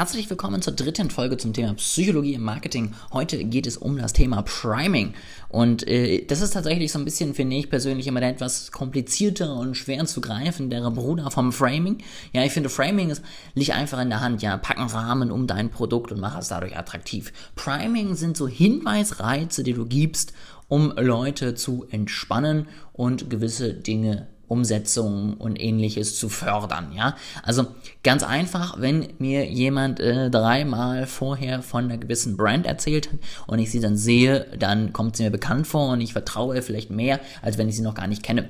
Herzlich 0.00 0.30
willkommen 0.30 0.62
zur 0.62 0.72
dritten 0.72 1.10
Folge 1.10 1.36
zum 1.36 1.52
Thema 1.52 1.74
Psychologie 1.74 2.32
im 2.32 2.42
Marketing. 2.42 2.94
Heute 3.12 3.44
geht 3.44 3.66
es 3.66 3.76
um 3.76 3.98
das 3.98 4.14
Thema 4.14 4.40
Priming. 4.40 5.12
Und 5.50 5.86
äh, 5.86 6.24
das 6.24 6.40
ist 6.40 6.52
tatsächlich 6.52 6.90
so 6.90 6.98
ein 6.98 7.04
bisschen, 7.04 7.34
finde 7.34 7.56
ich 7.56 7.68
persönlich, 7.68 8.06
immer 8.06 8.20
der 8.20 8.30
etwas 8.30 8.72
komplizierter 8.72 9.54
und 9.54 9.76
schwer 9.76 10.06
zu 10.06 10.22
greifen, 10.22 10.70
der 10.70 10.90
Bruder 10.90 11.30
vom 11.30 11.52
Framing. 11.52 11.98
Ja, 12.32 12.42
ich 12.42 12.52
finde, 12.52 12.70
Framing 12.70 13.10
ist, 13.10 13.22
liegt 13.54 13.72
einfach 13.72 14.00
in 14.00 14.08
der 14.08 14.22
Hand. 14.22 14.40
Ja, 14.40 14.56
pack 14.56 14.78
einen 14.78 14.88
Rahmen 14.88 15.30
um 15.30 15.46
dein 15.46 15.68
Produkt 15.68 16.12
und 16.12 16.18
mach 16.18 16.38
es 16.38 16.48
dadurch 16.48 16.78
attraktiv. 16.78 17.30
Priming 17.54 18.14
sind 18.14 18.38
so 18.38 18.48
Hinweisreize, 18.48 19.64
die 19.64 19.74
du 19.74 19.84
gibst, 19.84 20.32
um 20.68 20.94
Leute 20.96 21.54
zu 21.56 21.84
entspannen 21.90 22.68
und 22.94 23.28
gewisse 23.28 23.74
Dinge 23.74 24.28
Umsetzungen 24.50 25.34
und 25.34 25.60
ähnliches 25.60 26.18
zu 26.18 26.28
fördern, 26.28 26.92
ja. 26.92 27.16
Also 27.42 27.66
ganz 28.02 28.24
einfach, 28.24 28.80
wenn 28.80 29.08
mir 29.18 29.46
jemand 29.46 30.00
äh, 30.00 30.28
dreimal 30.28 31.06
vorher 31.06 31.62
von 31.62 31.84
einer 31.84 31.98
gewissen 31.98 32.36
Brand 32.36 32.66
erzählt 32.66 33.12
hat 33.12 33.18
und 33.46 33.60
ich 33.60 33.70
sie 33.70 33.80
dann 33.80 33.96
sehe, 33.96 34.46
dann 34.58 34.92
kommt 34.92 35.16
sie 35.16 35.22
mir 35.22 35.30
bekannt 35.30 35.68
vor 35.68 35.92
und 35.92 36.00
ich 36.00 36.12
vertraue 36.12 36.62
vielleicht 36.62 36.90
mehr, 36.90 37.20
als 37.42 37.58
wenn 37.58 37.68
ich 37.68 37.76
sie 37.76 37.82
noch 37.82 37.94
gar 37.94 38.08
nicht 38.08 38.24
kenne. 38.24 38.48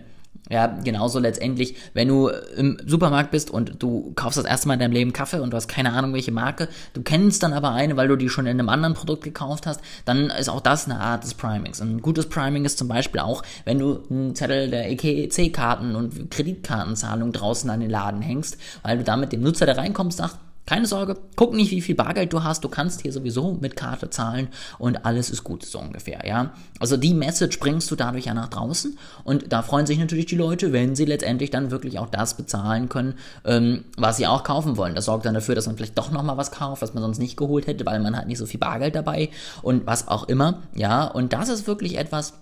Ja, 0.50 0.66
genauso 0.66 1.20
letztendlich, 1.20 1.76
wenn 1.94 2.08
du 2.08 2.28
im 2.56 2.76
Supermarkt 2.84 3.30
bist 3.30 3.52
und 3.52 3.80
du 3.80 4.12
kaufst 4.16 4.36
das 4.36 4.44
erste 4.44 4.66
Mal 4.66 4.74
in 4.74 4.80
deinem 4.80 4.92
Leben 4.92 5.12
Kaffee 5.12 5.38
und 5.38 5.52
du 5.52 5.56
hast 5.56 5.68
keine 5.68 5.92
Ahnung, 5.92 6.12
welche 6.12 6.32
Marke, 6.32 6.68
du 6.92 7.02
kennst 7.02 7.44
dann 7.44 7.52
aber 7.52 7.70
eine, 7.70 7.96
weil 7.96 8.08
du 8.08 8.16
die 8.16 8.28
schon 8.28 8.46
in 8.46 8.58
einem 8.58 8.68
anderen 8.68 8.94
Produkt 8.94 9.22
gekauft 9.22 9.68
hast, 9.68 9.80
dann 10.06 10.28
ist 10.28 10.48
auch 10.48 10.60
das 10.60 10.86
eine 10.86 10.98
Art 10.98 11.22
des 11.22 11.34
Primings. 11.34 11.80
Ein 11.80 12.02
gutes 12.02 12.28
Priming 12.28 12.64
ist 12.64 12.78
zum 12.78 12.88
Beispiel 12.88 13.20
auch, 13.20 13.44
wenn 13.64 13.78
du 13.78 14.02
einen 14.10 14.34
Zettel 14.34 14.68
der 14.70 14.90
EKC-Karten 14.90 15.94
und 15.94 16.32
Kreditkartenzahlung 16.32 17.30
draußen 17.30 17.70
an 17.70 17.78
den 17.78 17.90
Laden 17.90 18.20
hängst, 18.20 18.58
weil 18.82 18.98
du 18.98 19.04
damit 19.04 19.30
dem 19.30 19.42
Nutzer, 19.42 19.66
der 19.66 19.78
reinkommt, 19.78 20.14
sagst, 20.14 20.36
keine 20.70 20.86
Sorge, 20.86 21.16
guck 21.34 21.52
nicht, 21.52 21.72
wie 21.72 21.80
viel 21.80 21.96
Bargeld 21.96 22.32
du 22.32 22.44
hast. 22.44 22.62
Du 22.62 22.68
kannst 22.68 23.00
hier 23.00 23.12
sowieso 23.12 23.58
mit 23.60 23.74
Karte 23.74 24.08
zahlen 24.08 24.46
und 24.78 25.04
alles 25.04 25.28
ist 25.28 25.42
gut, 25.42 25.64
so 25.64 25.80
ungefähr, 25.80 26.24
ja. 26.24 26.52
Also 26.78 26.96
die 26.96 27.12
Message 27.12 27.58
bringst 27.58 27.90
du 27.90 27.96
dadurch 27.96 28.26
ja 28.26 28.34
nach 28.34 28.50
draußen 28.50 28.96
und 29.24 29.52
da 29.52 29.62
freuen 29.62 29.86
sich 29.86 29.98
natürlich 29.98 30.26
die 30.26 30.36
Leute, 30.36 30.72
wenn 30.72 30.94
sie 30.94 31.06
letztendlich 31.06 31.50
dann 31.50 31.72
wirklich 31.72 31.98
auch 31.98 32.08
das 32.08 32.36
bezahlen 32.36 32.88
können, 32.88 33.14
ähm, 33.44 33.84
was 33.96 34.18
sie 34.18 34.28
auch 34.28 34.44
kaufen 34.44 34.76
wollen. 34.76 34.94
Das 34.94 35.06
sorgt 35.06 35.26
dann 35.26 35.34
dafür, 35.34 35.56
dass 35.56 35.66
man 35.66 35.76
vielleicht 35.76 35.98
doch 35.98 36.12
nochmal 36.12 36.36
was 36.36 36.52
kauft, 36.52 36.82
was 36.82 36.94
man 36.94 37.02
sonst 37.02 37.18
nicht 37.18 37.36
geholt 37.36 37.66
hätte, 37.66 37.84
weil 37.84 37.98
man 37.98 38.16
hat 38.16 38.28
nicht 38.28 38.38
so 38.38 38.46
viel 38.46 38.60
Bargeld 38.60 38.94
dabei 38.94 39.30
und 39.62 39.88
was 39.88 40.06
auch 40.06 40.28
immer, 40.28 40.62
ja. 40.76 41.02
Und 41.04 41.32
das 41.32 41.48
ist 41.48 41.66
wirklich 41.66 41.98
etwas, 41.98 42.34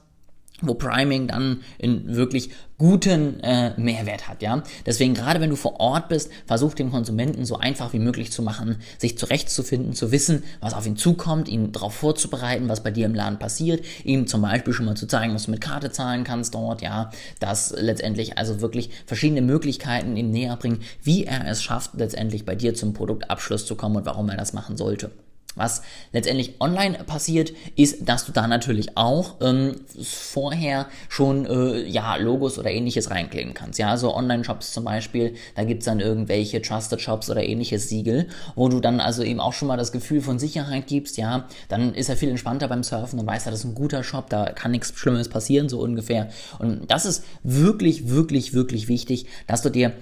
wo 0.61 0.75
Priming 0.75 1.29
dann 1.29 1.61
in 1.79 2.17
wirklich 2.17 2.51
guten 2.79 3.41
äh, 3.41 3.73
Mehrwert 3.77 4.29
hat, 4.29 4.41
ja. 4.41 4.63
Deswegen 4.87 5.15
gerade 5.15 5.41
wenn 5.41 5.51
du 5.51 5.57
vor 5.57 5.81
Ort 5.81 6.09
bist, 6.09 6.31
versuch 6.47 6.75
dem 6.75 6.91
Konsumenten 6.91 7.45
so 7.45 7.57
einfach 7.57 7.93
wie 7.93 7.99
möglich 7.99 8.31
zu 8.31 8.43
machen, 8.43 8.77
sich 8.99 9.19
zurechtzufinden, 9.19 9.95
zu 9.95 10.13
wissen, 10.13 10.45
was 10.61 10.75
auf 10.75 10.87
ihn 10.87 10.97
zukommt, 10.97 11.49
ihn 11.49 11.73
darauf 11.73 11.95
vorzubereiten, 11.95 12.69
was 12.69 12.83
bei 12.83 12.93
dir 12.93 13.07
im 13.07 13.15
Laden 13.15 13.39
passiert, 13.39 13.85
ihm 14.05 14.27
zum 14.29 14.43
Beispiel 14.43 14.73
schon 14.73 14.87
mal 14.87 14.97
zu 14.97 15.07
zeigen, 15.07 15.35
was 15.35 15.47
du 15.47 15.51
mit 15.51 15.61
Karte 15.61 15.91
zahlen 15.91 16.25
kannst 16.25 16.55
dort, 16.55 16.81
ja, 16.81 17.11
das 17.41 17.75
letztendlich 17.77 18.39
also 18.39 18.61
wirklich 18.61 18.91
verschiedene 19.07 19.43
Möglichkeiten 19.43 20.17
ihm 20.17 20.31
näher 20.31 20.57
bringen, 20.57 20.81
wie 21.03 21.25
er 21.25 21.47
es 21.49 21.63
schafft, 21.63 21.93
letztendlich 21.95 22.45
bei 22.45 22.55
dir 22.55 22.75
zum 22.75 22.95
Produktabschluss 22.95 23.67
zu 23.67 23.75
kommen 23.75 23.97
und 23.97 24.07
warum 24.07 24.29
er 24.29 24.37
das 24.37 24.53
machen 24.53 24.77
sollte. 24.77 25.11
Was 25.59 25.83
letztendlich 26.13 26.61
online 26.61 26.99
passiert, 27.05 27.53
ist, 27.77 28.09
dass 28.09 28.25
du 28.25 28.33
da 28.33 28.47
natürlich 28.47 28.97
auch 28.97 29.37
ähm, 29.41 29.77
vorher 30.03 30.87
schon 31.09 31.47
äh, 31.47 31.85
ja, 31.87 32.17
Logos 32.17 32.59
oder 32.59 32.71
ähnliches 32.71 33.11
reinkleben 33.11 33.55
kannst. 33.55 33.79
Ja, 33.79 33.97
so 33.97 34.15
Online-Shops 34.15 34.73
zum 34.73 34.85
Beispiel, 34.85 35.35
da 35.55 35.65
gibt's 35.65 35.85
dann 35.85 36.01
irgendwelche 36.01 36.63
Trusted 36.63 37.01
Shops 37.01 37.29
oder 37.29 37.43
ähnliches 37.43 37.89
Siegel, 37.89 38.29
wo 38.55 38.69
du 38.69 38.81
dann 38.81 39.01
also 39.01 39.23
eben 39.23 39.41
auch 39.41 39.53
schon 39.53 39.69
mal 39.69 39.77
das 39.77 39.93
Gefühl 39.93 40.21
von 40.21 40.39
Sicherheit 40.39 40.87
gibst, 40.87 41.17
ja, 41.17 41.47
dann 41.69 41.95
ist 41.95 42.09
er 42.09 42.17
viel 42.17 42.31
entspannter 42.31 42.69
beim 42.69 42.83
Surfen 42.83 43.19
und 43.19 43.27
weiß 43.27 43.47
er, 43.47 43.51
das 43.51 43.61
ist 43.61 43.67
ein 43.67 43.75
guter 43.75 44.03
Shop, 44.03 44.31
da 44.31 44.47
kann 44.53 44.71
nichts 44.71 44.93
Schlimmes 44.95 45.29
passieren, 45.29 45.69
so 45.69 45.81
ungefähr. 45.81 46.29
Und 46.59 46.91
das 46.91 47.05
ist 47.05 47.25
wirklich, 47.43 48.09
wirklich, 48.09 48.55
wirklich 48.55 48.89
wichtig, 48.89 49.27
dass 49.47 49.63
du 49.63 49.71
dir 49.71 49.93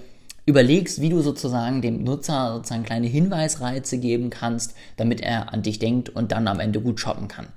überlegst, 0.47 1.01
wie 1.01 1.09
du 1.09 1.21
sozusagen 1.21 1.81
dem 1.81 2.03
Nutzer 2.03 2.53
sozusagen 2.55 2.83
kleine 2.83 3.07
Hinweisreize 3.07 3.99
geben 3.99 4.29
kannst, 4.29 4.75
damit 4.95 5.19
er 5.19 5.53
an 5.53 5.61
dich 5.61 5.77
denkt 5.77 6.09
und 6.09 6.31
dann 6.31 6.47
am 6.47 6.61
Ende 6.61 6.79
gut 6.79 7.01
shoppen 7.01 7.27
kann. 7.27 7.47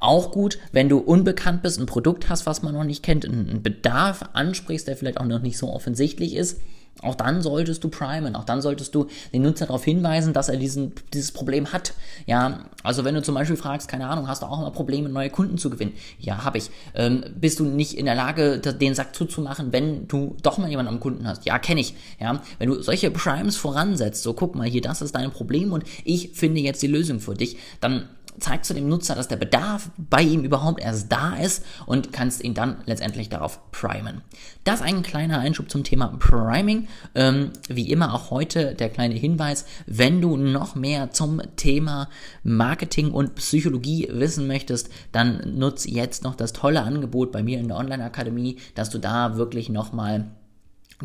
Auch 0.00 0.32
gut, 0.32 0.58
wenn 0.72 0.88
du 0.88 0.98
unbekannt 0.98 1.62
bist, 1.62 1.78
ein 1.78 1.86
Produkt 1.86 2.28
hast, 2.28 2.46
was 2.46 2.62
man 2.62 2.74
noch 2.74 2.84
nicht 2.84 3.04
kennt, 3.04 3.24
einen 3.24 3.62
Bedarf 3.62 4.24
ansprichst, 4.32 4.88
der 4.88 4.96
vielleicht 4.96 5.20
auch 5.20 5.26
noch 5.26 5.40
nicht 5.40 5.58
so 5.58 5.72
offensichtlich 5.72 6.34
ist, 6.34 6.60
auch 7.02 7.14
dann 7.14 7.42
solltest 7.42 7.82
du 7.82 7.88
primen, 7.88 8.36
auch 8.36 8.44
dann 8.44 8.60
solltest 8.60 8.94
du 8.94 9.06
den 9.32 9.42
Nutzer 9.42 9.66
darauf 9.66 9.84
hinweisen, 9.84 10.32
dass 10.32 10.48
er 10.48 10.56
diesen, 10.56 10.92
dieses 11.14 11.32
Problem 11.32 11.72
hat. 11.72 11.94
Ja, 12.26 12.64
also 12.82 13.04
wenn 13.04 13.14
du 13.14 13.22
zum 13.22 13.34
Beispiel 13.34 13.56
fragst, 13.56 13.88
keine 13.88 14.06
Ahnung, 14.08 14.28
hast 14.28 14.42
du 14.42 14.46
auch 14.46 14.58
immer 14.58 14.70
Probleme, 14.70 15.08
neue 15.08 15.30
Kunden 15.30 15.58
zu 15.58 15.70
gewinnen? 15.70 15.94
Ja, 16.18 16.44
habe 16.44 16.58
ich. 16.58 16.70
Ähm, 16.94 17.24
bist 17.40 17.58
du 17.60 17.64
nicht 17.64 17.96
in 17.96 18.04
der 18.04 18.14
Lage, 18.14 18.58
den 18.58 18.94
Sack 18.94 19.14
zuzumachen, 19.14 19.72
wenn 19.72 20.08
du 20.08 20.36
doch 20.42 20.58
mal 20.58 20.68
jemanden 20.68 20.92
am 20.92 21.00
Kunden 21.00 21.26
hast? 21.26 21.46
Ja, 21.46 21.58
kenne 21.58 21.80
ich. 21.80 21.94
Ja, 22.20 22.40
wenn 22.58 22.68
du 22.68 22.82
solche 22.82 23.10
Primes 23.10 23.56
voransetzt, 23.56 24.22
so 24.22 24.34
guck 24.34 24.54
mal 24.54 24.68
hier, 24.68 24.82
das 24.82 25.02
ist 25.02 25.14
dein 25.14 25.30
Problem 25.30 25.72
und 25.72 25.84
ich 26.04 26.30
finde 26.34 26.60
jetzt 26.60 26.82
die 26.82 26.86
Lösung 26.86 27.20
für 27.20 27.34
dich, 27.34 27.56
dann 27.80 28.08
zeigst 28.40 28.70
du 28.70 28.74
dem 28.74 28.88
Nutzer, 28.88 29.14
dass 29.14 29.28
der 29.28 29.36
Bedarf 29.36 29.90
bei 29.96 30.22
ihm 30.22 30.44
überhaupt 30.44 30.80
erst 30.80 31.12
da 31.12 31.36
ist 31.36 31.64
und 31.86 32.12
kannst 32.12 32.42
ihn 32.42 32.54
dann 32.54 32.78
letztendlich 32.86 33.28
darauf 33.28 33.70
primen. 33.70 34.22
Das 34.64 34.82
ein 34.82 35.02
kleiner 35.02 35.38
Einschub 35.38 35.70
zum 35.70 35.84
Thema 35.84 36.08
Priming. 36.18 36.88
Ähm, 37.14 37.50
wie 37.68 37.90
immer 37.90 38.14
auch 38.14 38.30
heute 38.30 38.74
der 38.74 38.88
kleine 38.88 39.14
Hinweis, 39.14 39.66
wenn 39.86 40.20
du 40.20 40.36
noch 40.36 40.74
mehr 40.74 41.10
zum 41.10 41.40
Thema 41.56 42.08
Marketing 42.42 43.10
und 43.12 43.34
Psychologie 43.36 44.08
wissen 44.10 44.46
möchtest, 44.46 44.90
dann 45.12 45.58
nutz 45.58 45.86
jetzt 45.86 46.24
noch 46.24 46.34
das 46.34 46.52
tolle 46.52 46.82
Angebot 46.82 47.32
bei 47.32 47.42
mir 47.42 47.58
in 47.58 47.68
der 47.68 47.76
Online-Akademie, 47.76 48.56
dass 48.74 48.90
du 48.90 48.98
da 48.98 49.36
wirklich 49.36 49.68
nochmal 49.68 50.30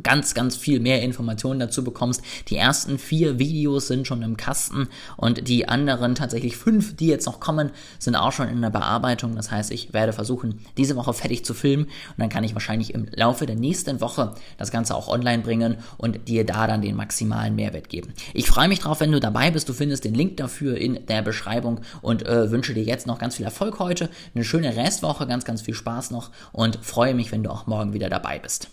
ganz, 0.04 0.34
ganz 0.34 0.56
viel 0.56 0.80
mehr 0.80 1.02
Informationen 1.02 1.60
dazu 1.60 1.84
bekommst. 1.84 2.22
Die 2.48 2.58
ersten 2.58 2.98
vier 2.98 3.40
Videos 3.40 3.88
sind 3.88 4.08
schon 4.08 4.22
im 4.22 4.38
Kasten 4.38 4.88
und 5.18 5.48
die 5.48 5.68
anderen 5.68 6.16
tatsächlich 6.16 6.58
fünf, 6.58 6.96
die 6.96 7.08
jetzt 7.08 7.26
noch 7.26 7.40
kommen, 7.40 7.72
sind 8.00 8.16
auch 8.16 8.32
schon 8.32 8.50
in 8.50 8.62
der 8.62 8.70
Bearbeitung. 8.70 9.36
Das 9.36 9.52
heißt, 9.52 9.72
ich 9.72 9.94
werde 9.94 10.14
versuchen, 10.14 10.60
diese 10.78 10.96
Woche 10.96 11.14
fertig 11.14 11.46
zu 11.46 11.54
filmen 11.54 11.86
und 11.86 12.18
dann 12.18 12.30
kann 12.30 12.44
ich 12.44 12.54
wahrscheinlich 12.54 12.94
im 12.94 13.08
Laufe 13.14 13.46
der 13.46 13.56
nächsten 13.56 14.02
Woche 14.02 14.36
das 14.58 14.72
Ganze 14.72 14.96
auch 14.96 15.08
online 15.08 15.44
bringen 15.44 15.78
und 15.98 16.28
dir 16.28 16.46
da 16.46 16.68
dann 16.68 16.82
den 16.82 16.96
maximalen 16.96 17.56
Mehrwert 17.56 17.90
geben. 17.90 18.14
Ich 18.34 18.48
freue 18.48 18.68
mich 18.68 18.80
drauf, 18.80 19.00
wenn 19.00 19.12
du 19.12 19.20
dabei 19.20 19.52
bist. 19.52 19.70
Du 19.70 19.74
findest 19.74 20.06
den 20.06 20.14
Link 20.14 20.38
dafür 20.38 20.78
in 20.78 21.06
der 21.08 21.22
Beschreibung 21.22 21.82
und 22.02 22.26
äh, 22.26 22.52
wünsche 22.52 22.74
dir 22.74 22.84
jetzt 22.84 23.08
noch 23.08 23.20
ganz 23.20 23.36
viel 23.36 23.46
Erfolg 23.46 23.80
heute, 23.80 24.10
eine 24.34 24.44
schöne 24.44 24.76
Restwoche, 24.76 25.28
ganz, 25.28 25.46
ganz 25.46 25.62
viel 25.62 25.74
Spaß 25.74 26.12
noch 26.12 26.32
und 26.52 26.80
freue 26.82 27.14
mich, 27.14 27.32
wenn 27.32 27.44
du 27.44 27.52
auch 27.52 27.68
morgen 27.68 27.94
wieder 27.94 28.10
dabei 28.10 28.40
bist. 28.40 28.70